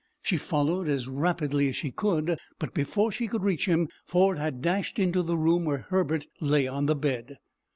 She 0.23 0.37
followed 0.37 0.87
as 0.89 1.07
rapidly 1.07 1.69
as 1.69 1.75
she 1.75 1.91
could, 1.91 2.39
but 2.57 2.73
before 2.73 3.11
she 3.11 3.27
could 3.27 3.43
reach 3.43 3.67
him, 3.67 3.87
Ford 4.07 4.39
had 4.39 4.59
dashed 4.59 4.97
into 4.97 5.21
the 5.21 5.37
room 5.37 5.63
where 5.63 5.85
Herbert 5.89 6.25
lay 6.39 6.65
on 6.67 6.87
the 6.87 6.95
bed. 6.95 7.37